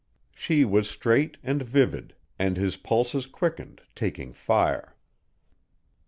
She 0.33 0.65
was 0.65 0.89
straight 0.89 1.37
and 1.43 1.61
vivid, 1.61 2.15
and 2.39 2.57
his 2.57 2.75
pulses 2.75 3.27
quickened, 3.27 3.81
taking 3.93 4.33
fire. 4.33 4.95